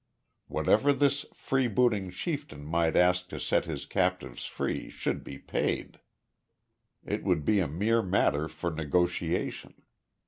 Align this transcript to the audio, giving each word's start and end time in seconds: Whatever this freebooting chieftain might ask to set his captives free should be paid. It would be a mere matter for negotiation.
Whatever 0.47 0.93
this 0.93 1.27
freebooting 1.35 2.09
chieftain 2.09 2.65
might 2.65 2.95
ask 2.95 3.29
to 3.29 3.39
set 3.39 3.65
his 3.65 3.85
captives 3.85 4.47
free 4.47 4.89
should 4.89 5.23
be 5.23 5.37
paid. 5.37 5.99
It 7.05 7.23
would 7.23 7.45
be 7.45 7.59
a 7.59 7.67
mere 7.67 8.01
matter 8.01 8.47
for 8.47 8.71
negotiation. 8.71 9.83